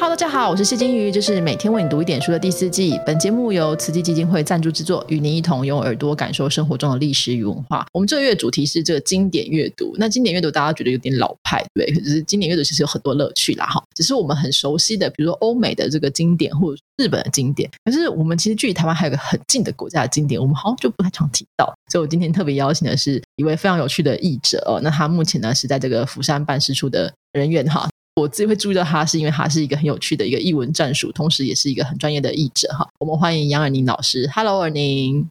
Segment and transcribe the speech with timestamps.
[0.00, 2.98] Hello，大家好，我是谢金鱼，这是每天为你读一点书的第四季。
[3.04, 7.84] 本节目由慈济基金会赞助制作，与您一同用耳朵感受生活中的历史与文化。
[7.92, 9.94] 我们这个月主题是这个经典阅读。
[9.98, 11.94] 那经典阅读大家觉得有点老派，对对？
[11.94, 13.84] 可是经典阅读其实有很多乐趣啦，哈。
[13.94, 17.70] 只是我们很熟悉的，比如说欧美的这个经典，或者日本的经典。
[17.84, 21.70] 可是我们其实距离台湾还有个很近的国家的经典，我们好像就不太常提到。
[21.92, 24.80] 所以我今天特别邀请的是一位非常有趣的译者哦。
[24.82, 27.86] 那他目前呢是在这个釜山办事处的人员哈。
[28.20, 32.88] 我自己会注意到他，是因为他是一个很有趣的一个译文战术，同时也是一个很专业的译者哈。
[32.98, 35.26] 我们欢迎杨尔宁老师，Hello，尔宁。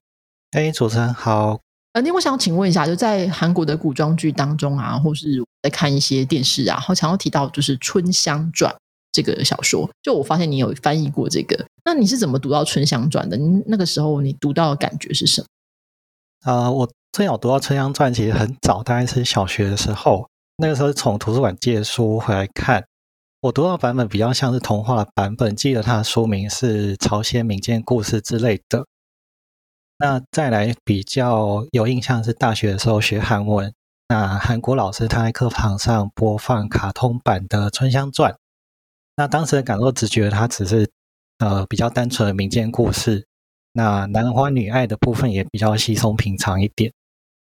[0.52, 1.60] 哎，主持人好。
[1.94, 8.72] 尔宁，我想请问一下，就在韩国的古装剧当中啊，或是在看一些电视啊，然后常常提到就是《春香传》
[9.12, 9.90] 这个小说。
[10.02, 13.38] 就我发现你有翻译过这个，那你是怎么读到《春香传》的？
[13.68, 16.52] 那个时候你读到的感觉是什么？
[16.52, 20.28] 啊，我最早读到《春香传》其实很早，大概是小学的时候。
[20.62, 22.84] 那个时候从图书馆借书回来看，
[23.42, 28.86] 我读到版本比较像是童话版本，记得它的书名是朝鲜民间故事之类的。
[29.98, 33.74] 那再来比较有印象是大学的时候学韩文，
[34.10, 38.34] 那韩国老师他在课堂上播放卡通版的《春香传》，
[39.16, 40.92] 那当时的感受只觉得它只是
[41.38, 43.26] 呃比较单纯的民间故事，
[43.72, 46.92] 那男欢女爱的部分也比较稀松平常一点。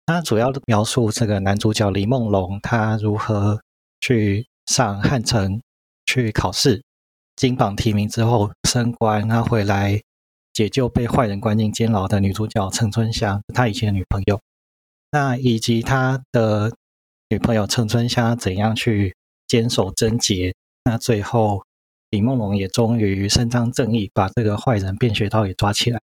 [0.06, 3.62] 他主要描述这个男主角李梦龙，他如何
[4.00, 5.62] 去上汉城
[6.12, 6.84] 去考试，
[7.38, 10.02] 金榜题名之后升官，他回来
[10.52, 14.40] 解救被坏人关进监牢的女主角陈春香，他以前的女朋友。
[15.12, 16.74] 那以及他的
[17.30, 19.16] 女朋友陈春香怎样去
[19.48, 21.64] 坚守贞洁，那最后
[22.10, 26.00] 李梦龙也终于伸张正义，把这个坏人卞学道给抓起来。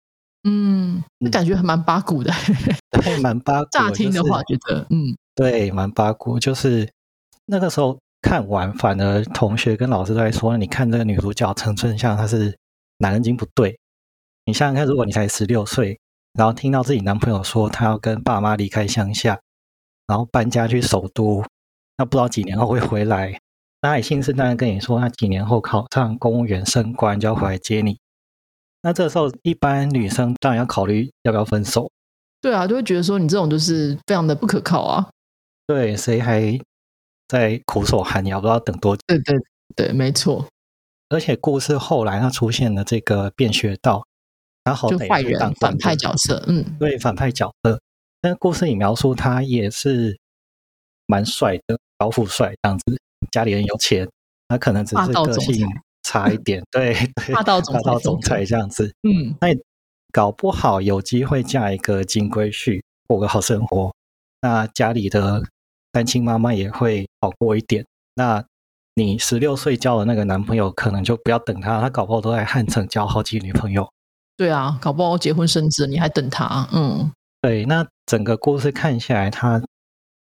[0.43, 2.33] 嗯，那感觉还蛮八股的，
[2.91, 3.69] 对，蛮八股。
[3.71, 6.37] 乍听的话，觉得嗯，对，蛮八股。
[6.37, 6.89] 就是
[7.45, 12.57] 那个时候看完，反而同学跟老师都在说：“你看这个女主角陈春香，她是
[12.97, 13.77] 男人精不对。”
[14.45, 15.99] 你想想看，如果你才十六岁，
[16.33, 19.39] 然后听到自己男朋友说他要跟爸妈离开乡下，
[20.07, 21.43] 然后搬家去首都，
[21.97, 23.39] 那不知道几年后会回来，
[23.81, 27.99] 那也信誓旦旦跟你说，他几年后考上公务员升官就要回来接你。
[28.81, 31.89] 那这时候，一般女生当然要考虑要不要分手。
[32.41, 35.09] 对啊，就会觉得说你这种就是非常的不可靠啊。
[35.65, 36.59] 对，谁还
[37.27, 39.01] 在苦守寒窑，不知道等多久？
[39.07, 39.35] 对对
[39.75, 40.47] 对，没错。
[41.09, 44.05] 而且故事后来他出现了这个变学道，
[44.63, 47.79] 他好歹坏人反派角色，嗯，对，反派角色。
[48.21, 50.17] 但故事里描述他也是
[51.05, 52.99] 蛮帅的，高富帅这样子，
[53.31, 54.09] 家里人有钱，
[54.47, 55.67] 他可能只是个性。
[56.05, 59.47] 差一点，对对，霸道总霸道总裁这样子，嗯，那
[60.11, 63.95] 搞不好有机会嫁一个金龟婿，过个好生活，
[64.41, 65.41] 那家里的
[65.93, 67.85] 单亲妈妈也会好过一点。
[68.15, 68.43] 那
[68.95, 73.89] 你十六岁交的那个男朋友，可能就不要等他，他搞不好都在汉城交好几个女朋友。
[74.35, 76.67] 对啊，搞不好结婚生子，你还等他？
[76.73, 77.11] 嗯，
[77.41, 77.63] 对。
[77.65, 79.61] 那整个故事看下来，他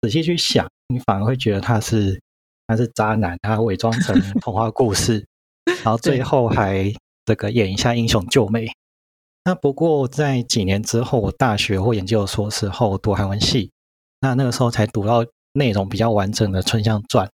[0.01, 2.21] 仔细去想，你反而会觉得他是
[2.67, 5.25] 他是渣男，他伪装成童话故事。
[5.83, 6.93] 然后最后还
[7.25, 8.67] 这个演一下英雄救美。
[9.43, 13.71] 那不过在几年之后，我大学或研究所时候读韩文系，
[14.21, 15.25] 那那个时候才读到
[15.57, 17.27] 内容比较完整的《春香传》。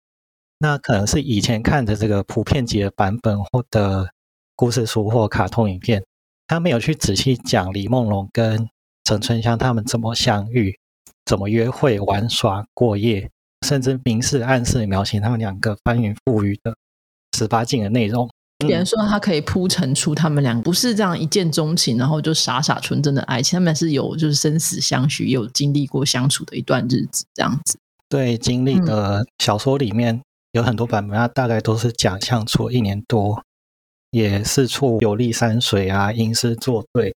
[0.59, 4.11] 那可能是以前看的这个普遍级的版本或的
[4.55, 6.05] 故事书或卡通影片，
[6.47, 8.69] 他没有去仔细讲李梦龙跟
[9.05, 10.79] 陈春香他们怎么相遇、
[11.25, 13.29] 怎么约会、玩耍、过夜，
[13.67, 16.77] 甚至明示暗示描写他们两个翻云覆雨的。
[17.37, 18.29] 十八禁的内容，
[18.59, 27.79] 别人说他可以铺陈出他们俩不是这样一见钟情，然后就傻傻纯真的爱情，他们是有就是生死相许，有经历过相处的一段日子这样子。
[28.13, 33.43] 对，经历的小说里面有很多版本，它大概都是讲相处一年多，
[34.11, 37.15] 也四处游历山水啊，吟诗作对，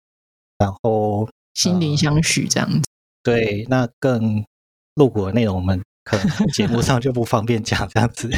[0.57, 2.81] 然后心灵相许这样子。
[3.21, 4.45] 对，那更
[4.93, 8.31] 露骨的内容，我们可能节目上就不方便讲这样子。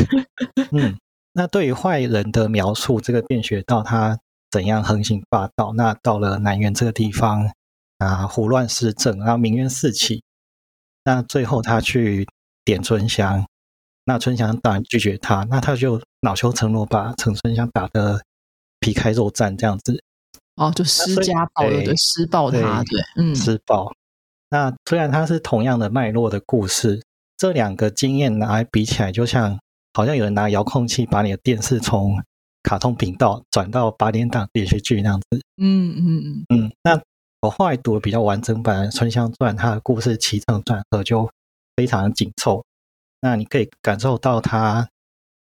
[0.71, 0.97] 嗯。
[1.33, 4.17] 那对于坏人的描述，这个便学道他
[4.49, 5.73] 怎样横行霸道？
[5.73, 7.51] 那到了南园这个地方
[7.99, 10.23] 啊，胡乱施政，然后民怨四起。
[11.03, 12.27] 那最后他去
[12.67, 13.47] 点春香，
[14.03, 18.21] 那春香当然拒绝他，那他就恼羞成怒，把陈春香打得
[18.81, 20.03] 皮开肉绽这样子。
[20.57, 23.89] 哦，就施家暴了，对，施暴他，对，嗯，施暴。
[24.49, 27.01] 那虽然它是同样的脉络的故事，
[27.37, 29.57] 这两个经验拿来比起来，就像。
[29.93, 32.21] 好像有人拿遥控器把你的电视从
[32.61, 35.41] 卡通频道转到八点档连续剧那样子。
[35.59, 36.71] 嗯嗯嗯嗯。
[36.83, 37.01] 那
[37.41, 41.27] 我后来读的比较完整版《春香传》，它的故事起承转合就
[41.77, 42.65] 非常的紧凑。
[43.21, 44.89] 那你可以感受到他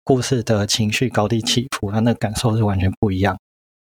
[0.03, 3.39] 故事的情绪高低起伏，那那感受是完全不一样。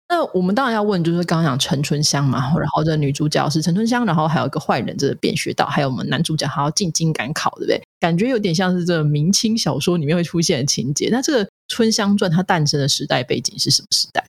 [0.08, 7.82] 那我们当然要问，就是刚刚讲陈春香嘛，然后这女主角是陈春香，然后还有一个坏人，这个卞学道，还有我们男主角还要进京赶考，对不对？
[7.98, 11.08] 感觉有点像是这明清小说里面会出现的情节。
[11.10, 14.20] 那这个《春香传》它诞生的时代背景是什么时代？《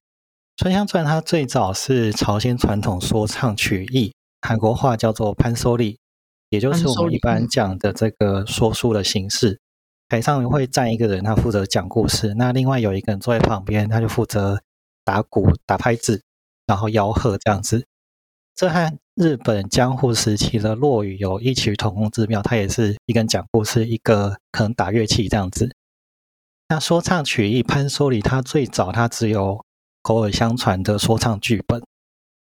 [0.58, 4.12] 春香传》它最早是朝鲜传统说唱曲艺，
[4.42, 6.00] 韩国话叫做潘梭利，
[6.50, 9.60] 也就是我们一般讲的这个说书的形式。
[10.10, 14.62] 台上会站一个人，他负责讲故事，那另外有一个人坐在旁边，他就负责。
[15.08, 16.22] 打鼓、打拍子，
[16.66, 17.86] 然后吆喝这样子，
[18.54, 22.42] 这和日本江户时期的落语有异曲同工之妙。
[22.42, 25.74] 它也是一个人讲故事，一个可能打乐器这样子。
[26.68, 29.64] 那说唱曲艺潘梭里，他最早他只有
[30.02, 31.82] 口耳相传的说唱剧本，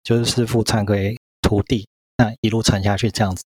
[0.02, 1.86] 就是师傅传给徒弟，
[2.16, 3.44] 那一路传下去这样子。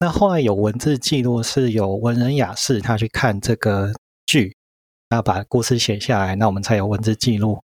[0.00, 3.92] 那后来有文字记录，是有文人雅士他去看这个
[4.26, 4.54] 剧，
[5.10, 7.60] 那把故事写下来，那我们才有文字记录。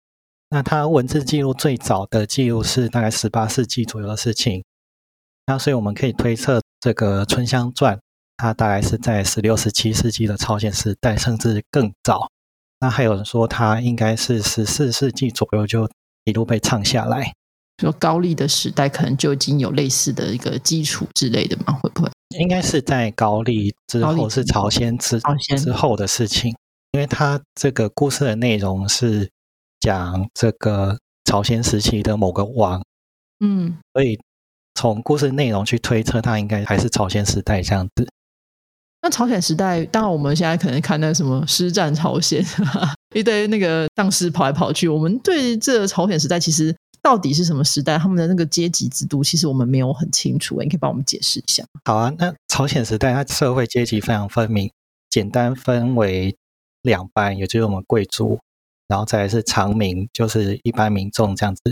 [0.49, 4.65] 那他文字记录最早的记录是大概十八世纪左右的事情，
[5.47, 7.97] 那所以我们可以推测这个《春香传》
[8.39, 12.31] 它大概是在十六、十七世纪的朝鲜时代，甚至更早。
[12.81, 15.89] 那还有人说它应该是十四世纪左右就
[16.25, 17.33] 一路被唱下来。
[17.81, 21.73] 说高丽的时代可能就已经有类似的一个基础之类的吗？
[21.83, 22.11] 会不会？
[22.39, 25.21] 应该是在高丽之后是朝鲜之
[25.59, 26.55] 之后的事情，
[26.93, 29.29] 因为它这个故事的内容是。
[29.85, 32.81] 讲这个朝鲜时期的某个王，
[33.41, 34.17] 嗯，所以
[34.77, 38.09] 从故事内容去推测，它应该还是朝鲜时代这样子。
[39.03, 42.47] 那朝鲜时代，当然我们现在可能看那什么师战朝鲜，
[43.13, 44.87] 一堆那个丧尸跑来跑去。
[44.87, 50.61] 我们对这朝鲜时代其实到底是什么时代，他们的那个阶级制度，其实我们没有很清楚。
[50.63, 51.65] 你可以帮我们解释一下。
[51.85, 54.71] 好啊，那朝鲜时代它社会阶级非常分明，
[55.11, 56.37] 简单分为
[56.83, 58.39] 两班，也就是我们贵族。
[58.87, 61.63] 然后再来是常民，就是一般民众这样子。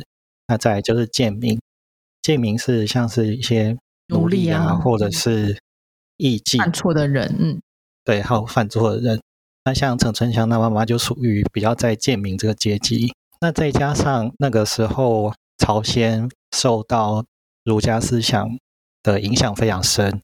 [0.49, 1.61] 那再来就是贱民，
[2.23, 3.77] 贱民是像是一些
[4.09, 5.61] 奴隶啊，或者是
[6.17, 7.61] 艺妓犯错的人，嗯，
[8.05, 9.21] 对，还有犯错的人。
[9.65, 13.13] 那像陈春香，那妈妈就属于比较在贱民这个阶级。
[13.43, 17.25] 那再加上那个时候朝鲜受到
[17.65, 18.59] 儒家思想
[19.03, 20.21] 的影响非常深，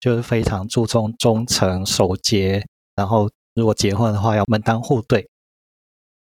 [0.00, 2.66] 就是非常注重忠诚守节，
[2.96, 5.28] 然后如果结婚的话要门当户对。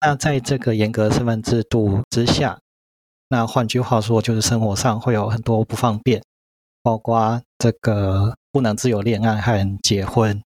[0.02, 2.60] 那在这个严格身份制度之下，
[3.30, 6.22] 那换句话说，就是生活上会有很多不方便，
[6.82, 10.44] 包括这个不能自由恋爱和结婚。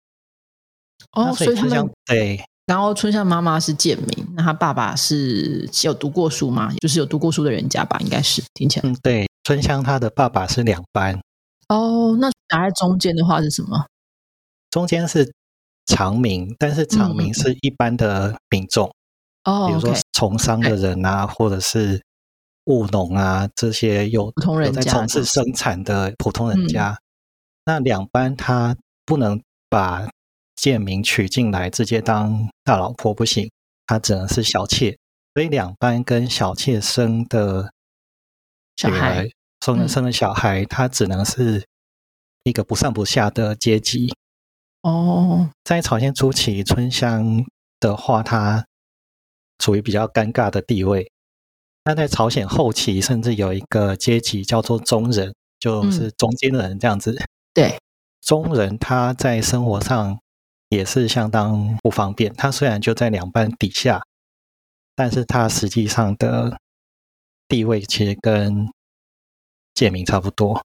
[1.12, 2.44] 哦，所以他们对。
[2.66, 6.74] 然后春香妈妈是建民，那他爸爸是有读过书吗？
[6.82, 8.90] 就是有读过书的人家吧，应该是听起来。
[8.90, 11.20] 嗯，对，春香她的爸爸是两班。
[11.68, 13.86] 哦，那夹在中间的话是什么？
[14.70, 15.34] 中间是
[15.86, 18.90] 长民，但是长民是一般的民众。
[19.44, 22.02] 哦，比如说从商的人啊，或者是
[22.66, 26.98] 务农啊，这些有普通人在从事生产的普通人家，
[27.66, 28.76] 那两班他
[29.06, 30.08] 不能把
[30.56, 33.52] 贱民娶进来，直接当大老婆不行，
[33.88, 34.98] 她只能是小妾，
[35.34, 37.72] 所以两班跟小妾生的
[38.76, 39.28] 小孩，
[39.66, 41.66] 生的生的小孩，他只能是
[42.44, 44.14] 一个不上不下的阶级。
[44.82, 47.46] 哦，在朝鲜初期，春香
[47.80, 48.66] 的话，他。
[49.60, 51.10] 处于比较尴尬的地位。
[51.86, 57.18] 那在朝鲜后期，甚至有一个阶级叫做中人，就是中间的人这样子。
[57.54, 57.80] 对，
[58.20, 60.20] 中人他在生活上
[60.74, 62.34] 也是相当不方便。
[62.34, 64.02] 他虽然就在两班底下，
[64.96, 66.58] 但是他实际上的
[67.48, 68.70] 地位其实跟
[69.74, 70.62] 建民差不多。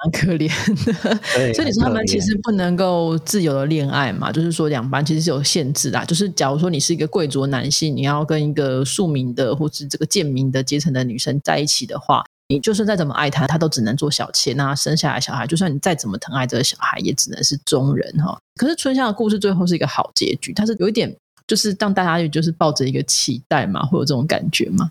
[0.00, 0.46] 蛮可怜
[0.84, 0.92] 的，
[1.52, 4.30] 所以你说他们其实不能够自由的恋爱嘛？
[4.30, 6.04] 就是说两班其实是有限制的。
[6.06, 14.54] 就是假如说你是一个贵族男性，你要跟一个庶民的或是这个贱民的阶层的女生在一起的话，你就算再怎么爱他，他都只能做小妾。
[14.54, 18.38] 那生下来小孩，就算你再怎么疼爱这个小孩，也只能是中人哈。
[18.56, 21.14] 可是春香的故事最后是一个好结局，它是有一点
[21.46, 24.90] 就是让大家就是抱着一个期待嘛，会有这种感觉吗？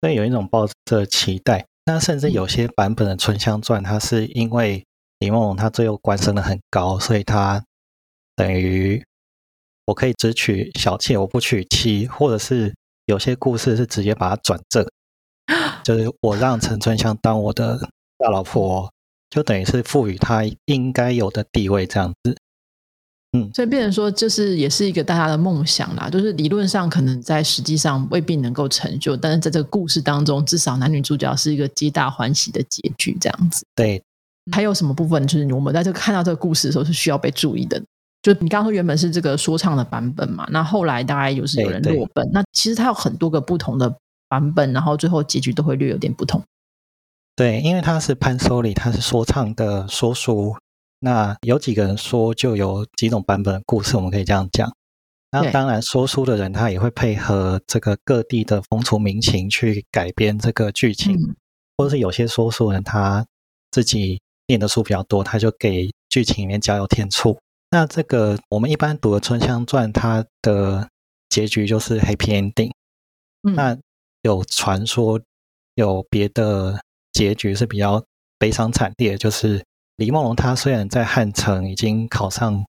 [0.00, 1.64] 对，有一种抱着期待。
[1.86, 4.84] 那甚至有些版本的《春香传》，它是因为
[5.18, 7.64] 李梦龙他最后官升的很高，所以他
[8.36, 9.02] 等于
[9.86, 12.74] 我可以只娶小妾，我不娶妻，或者是
[13.06, 14.86] 有些故事是直接把它转正，
[15.84, 17.78] 就是我让陈春香当我的
[18.18, 18.90] 大老婆，
[19.30, 22.36] 就等于是赋予她应该有的地位这样子。
[23.34, 26.10] 嗯，所以变成说，就是也是一个大家的梦想啦。
[26.10, 33.64] 就是理论上可能在实际上未必能够成就，但是在这个故事当中，至少男女主角是一个皆大欢喜的结局，这样子。
[33.74, 34.02] 对，
[34.52, 37.82] 还有什么部分就是我们在这看到这个故事的时候是需要被注意的？
[38.20, 43.92] 就你刚刚说原本是这个说唱的版本嘛，那后来大概有是有人落本，那其实它有很多个不同的
[44.32, 46.42] 版本，然后最后结局都会略有点不同。
[47.36, 50.56] 对，因为他是潘收里，他是说唱的说书。
[51.00, 54.72] 那有几个人说，就有几种版本的故事，我们可以这样讲。
[55.32, 61.36] 那对当然，说书的人他也会配合这个各地的风俗民情去改编这个剧情，嗯
[61.76, 63.26] 或者是有些说书人他
[63.70, 67.38] 自己念的书比较多，他就给剧情里面加油添醋。
[67.70, 70.88] 那这个我们一般读的《春香传》，它的
[71.28, 72.70] 结局就是 happy ending。
[73.42, 73.76] 嗯那
[74.22, 75.20] 有传说
[75.74, 76.80] 有别的
[77.12, 78.04] 结局是比较
[78.38, 79.64] 悲伤惨烈，就是
[79.96, 82.64] 李梦龙他虽然在汉城已经考上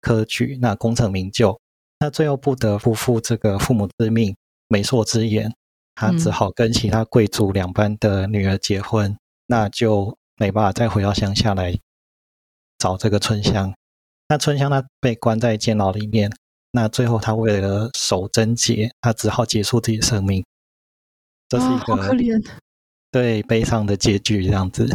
[0.00, 1.60] 科举，那功成名就，
[1.98, 4.36] 那最后不得不负这个父母之命、
[4.68, 5.52] 媒妁之言，
[5.94, 11.76] 他只嗯好跟其他贵族两班的女儿结婚，那就没办法再回到乡下来
[12.78, 13.74] 找这个春香。
[14.28, 16.30] 那春香她被关在监牢里面，
[16.72, 20.44] 那最后他为了守贞洁，他只好结束自己的生命。
[21.48, 22.44] 这是一个好可个怜。
[23.10, 24.88] 对悲伤的结局，这样子。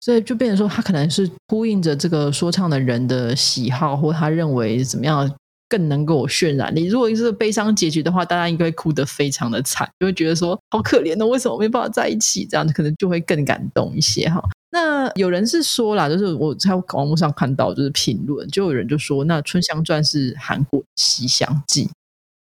[0.00, 5.32] 所以就变成说，他可能是呼应着这个说唱的人的喜好，或他认为怎么样
[5.68, 6.86] 更能够有渲染你。
[6.86, 12.44] 如果是悲伤结局的话，大家应该会哭得非常的惨，就会觉得说好可怜哦，为什么没办法在一起？
[12.44, 14.42] 这样子可能就会更感动一些哈。
[14.72, 21.84] 那有人是说啦，就是我在网络上看到就是评论，就有人就说，那《春香传》是韩国《西厢记》，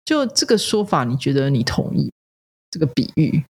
[0.06, 2.10] 就这个说法，你觉得你同意
[2.72, 3.44] 这个比喻？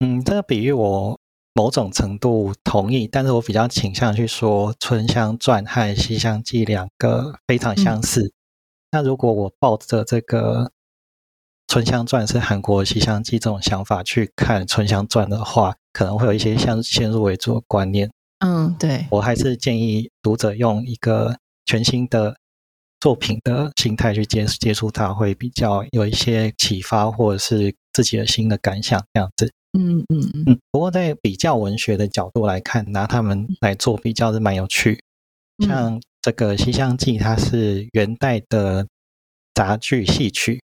[0.00, 1.18] 嗯，这个比喻我
[1.54, 8.32] 某种程度同意，但是我比较倾向去说《春香传》和《西厢记》两个非常相似。
[8.92, 10.64] 那如果我抱着这个
[11.66, 18.10] 《春香传》是韩国《西厢记》这种想法去看《春香传》的话，可能会有一些像先入为主的观念。
[18.38, 22.36] 嗯，对，我还是建议读者用一个全新的
[23.00, 29.52] 作品的心态去接接触它，会比较有一些启发，或者是自己的新的感想这样子。
[29.78, 34.98] 嗯嗯嗯嗯，不过在比较文学的角度来看，拿他们来做比较是蛮有趣。
[35.58, 38.86] 嗯像这个《西厢记》，它是元代的
[39.54, 40.60] 杂剧戏曲，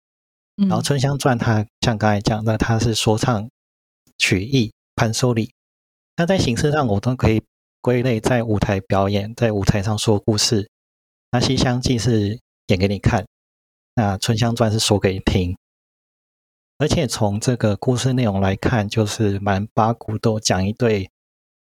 [0.56, 3.48] 嗯，然后《春香传》它像刚才讲的，它是说唱
[4.18, 5.50] 曲艺潘收礼。
[6.16, 7.42] 那在形式上，我都可以
[7.80, 10.68] 归类在舞台表演，在舞台上说故事。
[11.34, 12.38] 那《西厢记》是
[12.68, 13.26] 演给你看，
[13.96, 15.56] 那《春香传》是说给你听。
[16.78, 21.10] 而且从这个故事内容来看，就是蛮八股都讲一对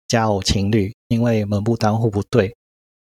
[0.08, 2.56] 佳偶情侣，因为门不当户不对，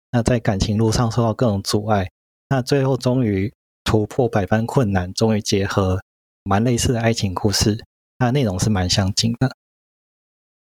[0.09, 2.09] 那在感情路上受到各种阻碍，
[2.49, 3.53] 那最后终于
[3.83, 6.01] 突破百般困难，终于结合，
[6.45, 7.85] 蛮类似的爱情故事，
[8.17, 9.55] 那内容是蛮相近的。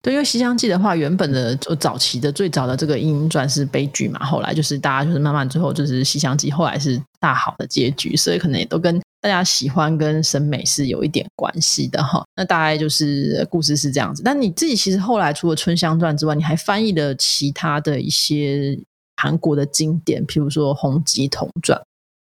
[0.03, 12.25] 对，因为《西厢记》的话，原本的就早期的最早的这个莺莺传是悲剧嘛，后来就是大家就是慢慢最后就是《西厢记》后来是大好的结局，所以可能也都跟大家喜欢跟审美是有一点关系的哈。
[12.35, 14.25] 那大概就是故事是这样子。
[14.25, 18.77] 但你自己其实后来除了《春香传》之外，你还翻译了其他的一些
[19.17, 21.79] 韩国的经典，譬如说《洪吉童传》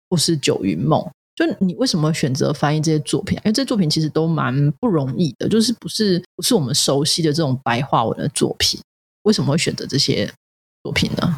[0.10, 1.00] 或是《九云梦》。
[1.40, 3.42] 就你为什么会选择翻译这些作品啊？
[3.46, 8.78] 因为这些作品其实都蛮不容易的，就是不是不是我们熟悉的这种白话文的作品。
[9.24, 10.30] 为什么会选择这些
[10.84, 11.38] 作品呢？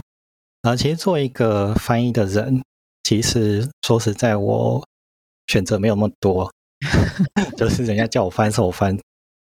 [0.63, 2.63] 啊，其实作为一个翻译的人，
[3.03, 4.83] 其实说实在，我
[5.45, 6.51] 选择没有那么多，
[7.55, 8.97] 就是人家叫我翻，是我翻，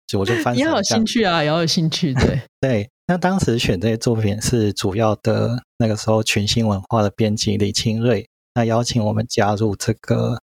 [0.08, 0.54] 就我就翻。
[0.58, 2.90] 也要有兴趣啊，也要有兴趣，对 对。
[3.06, 10.38] 那当时选这些作品是主要的那个时候群星文化的编辑李清瑞，那邀请我们加入这个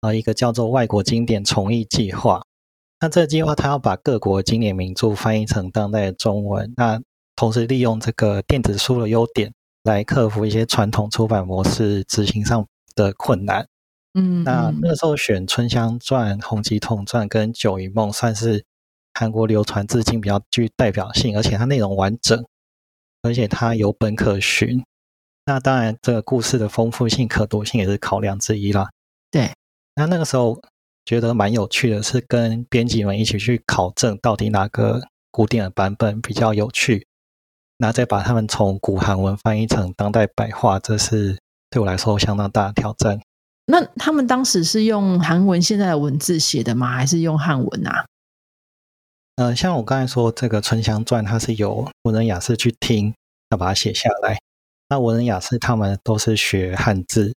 [0.00, 2.42] 呃一个叫做外国经典重译计划。
[3.00, 7.00] 那这个计划它要把各国经典名著翻译成当代的中文，那
[7.36, 9.52] 同时利用这个电子书的优点
[9.84, 13.66] 来克服一些传统出版模式执行上的困难。
[14.14, 18.64] 嗯，那嗯那个时候选《春香传》《洪吉童传》跟《九云梦》算是
[19.14, 22.44] 韩国流传至今比较具代表性，而且它内容完整，
[23.22, 24.82] 而且它有本可循。
[25.46, 28.90] 那当然，这个故事的丰富性、可读性也是考量之一啦。
[29.30, 29.52] 对，
[29.98, 30.56] 那那个时候
[31.04, 35.02] 觉得蛮有趣的，是跟编辑们一起去考证到底哪个
[35.32, 37.04] 古典的版本比较有趣，
[37.78, 41.36] 那再把他们从古韩文翻译成当代白话，这是
[41.68, 43.20] 对我来说相当大的挑战。
[43.66, 46.94] 那他们当时是用韩文现在的文字写的吗？
[46.94, 48.06] 还是用汉文啊？
[49.34, 53.12] 呃，像我刚才说这个《春香传》，它是由文人雅士去听，
[53.50, 54.38] 要把它写下来。
[54.88, 57.34] 那文人雅士他们都是学汉字，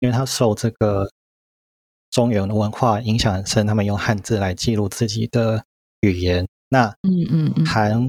[0.00, 1.08] 因为他受这个
[2.14, 5.64] 中原的文化影响很深，他们用汉字来记录自己的
[6.02, 6.46] 语言。
[6.68, 8.08] 那嗯嗯嗯，韩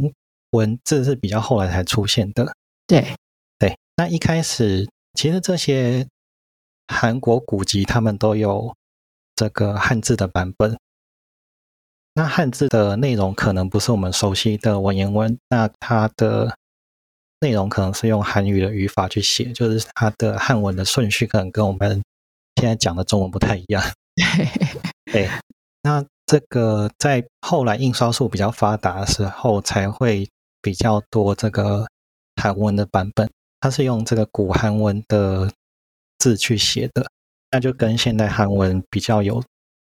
[0.51, 2.53] 文字是比较后来才出现的。
[2.85, 3.15] 对，
[3.57, 6.07] 对，那一开始其实这些
[6.87, 8.75] 韩国古籍他们都有
[9.35, 10.77] 这个汉字的版本。
[12.13, 16.55] 那汉字的内容可能不是我们熟悉的文言文，那它的
[17.39, 22.03] 内容可能是用韩语的语法去写，就是它的汉文的顺序可能跟我们
[22.55, 23.83] 现在讲的中文不太一样。
[25.11, 25.29] 对，
[25.83, 30.27] 那这个在后来印刷术比较发达的时候，才会
[30.61, 31.85] 比较多这个
[32.41, 33.29] 韩文的版本。
[33.59, 35.51] 它是用这个古韩文的
[36.19, 37.05] 字去写的，
[37.51, 39.43] 那就跟现代韩文比较有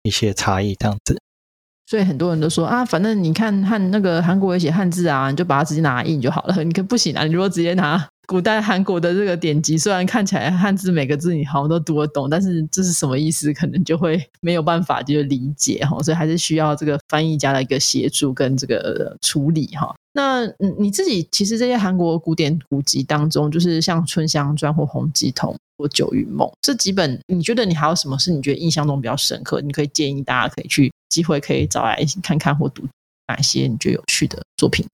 [0.03, 1.19] 一些差异，这样子。
[1.87, 6.65] 所以很多人都说啊，反正你看汉那个韩国也写汉字啊，你就把它直接拿来印就好了。
[6.65, 16.01] 你可不行啊，你如果直接拿古代韩国的这个典籍，虽然看起来汉字每个字你好像都读得懂，但是这是什么意思，可能就会没有办法就理解哈。
[16.03, 19.95] 所以还是需要这个翻译家的一个协助跟这个处理哈。
[20.15, 20.47] 那
[20.79, 25.53] 你自己其实这些韩国古典古籍当中，就是像《春香传》或《洪吉童》。
[25.89, 29.61] 《九云梦》这几本，你觉得你还有什么是你觉得印象中比较深刻？
[29.61, 32.85] 你可以建议大家可以去机会可以找来看看或读
[33.27, 34.87] 哪些你觉得有趣的作品。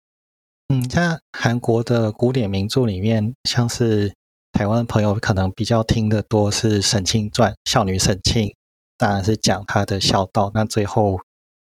[0.69, 4.15] 嗯，在韩国的古典名著里面，像是
[4.53, 8.55] 台湾朋友可能比较听的多是《沈清传》，孝女沈清，
[8.97, 11.19] 当然是讲她的孝道，那最后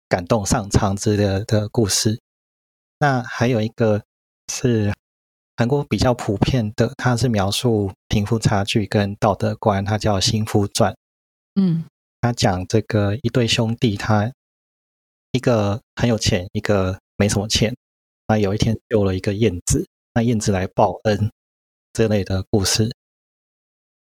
[0.10, 2.20] 感动上苍之类的的故事。
[3.00, 4.04] 那还有一个
[4.52, 4.94] 是。
[5.60, 10.94] 韩国比较普遍的，它是描述贫富差距跟道德观，它叫《新夫传》。
[11.56, 11.84] 嗯，
[12.22, 14.32] 他讲这个一对兄弟，他
[15.32, 17.76] 一个很有钱，一个没什么钱。
[18.28, 21.32] 那有一天救了一个燕子，那燕子来报恩
[21.94, 22.94] 之类的故事。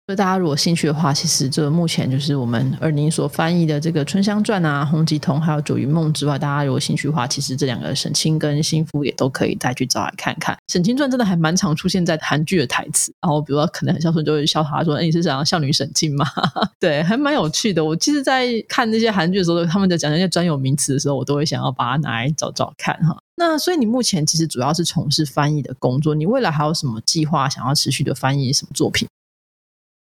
[0.09, 10.57] 所以大家如果兴趣的话，其实这目前就是我们尔宁所翻译的这个《春香传》啊，《洪吉童》还有《九云梦》之外，大家如果兴趣的话，其实这两个沈清跟新夫也都可以再去找来看看。
[10.73, 16.25] 《沈清传》真的还蛮常出现在韩剧的台词，然后比如说可能很孝顺就会笑他说：“哎，你是想要孝女沈清吗？”
[16.81, 17.85] 对，还蛮有趣的。
[17.85, 23.15] 我其实，在看那些韩剧的时候，他们在讲那些专有名词的时候，我都会想要把它拿来找找看哈。
[23.37, 29.07] 那所以你目前其实主要是从事翻译的工作，你未来还有什么计划想要持续的翻译什么作品？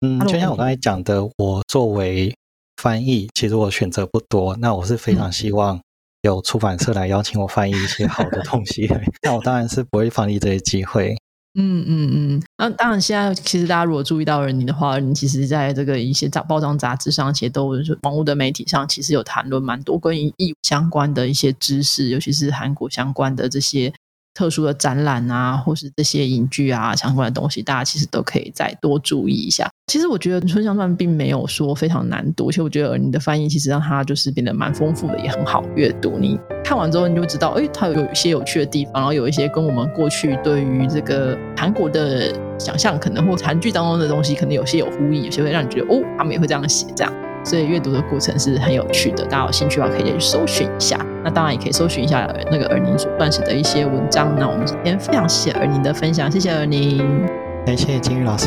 [0.03, 2.35] 嗯，就像我刚才讲的，我作为
[2.77, 4.57] 翻译，其实我选择不多。
[4.57, 5.79] 那我是非常希望
[6.23, 8.89] 有出版社来邀请我翻译一些好的 东西。
[9.23, 11.15] 那我当然是不会放弃这些机会。
[11.59, 12.43] 嗯嗯嗯。
[12.57, 17.67] 那当然，现在其实大家如果注意到了你的话，你其实在这个一些杂包装杂志上，其实都
[18.03, 23.93] 网络的媒体上，其实有谈论蛮多关于译相关的一些知识，尤其是韩国相关的这些。
[24.33, 29.70] 特殊的展览啊，或是这些影剧啊相关的东西，大家其实都可以再多注意一下。
[29.91, 36.17] 其实我觉得《春香传》并没有说非常难读，而且我觉得你的翻译其实让它就是变得蛮丰富的，也很好阅读。
[36.17, 47.13] 你看完之后，你就知道，哎，它有一些有趣的地方，然后有一些跟我们过去对于这个韩国的想象，可能或韩剧当中的东西，可能有些有呼应，有些会让你觉得，哦，他们也会这样写，这样。
[47.45, 51.05] 所以阅读的过程是很有趣的，大家有兴趣的话可以去搜寻一下。
[51.25, 54.33] 那当然也可以搜寻一下那个尔宁所撰写的一些文章。
[54.39, 57.27] 那我们今天非常谢谢尔宁的分享，谢谢尔宁，
[57.67, 58.47] 谢谢金玉老师。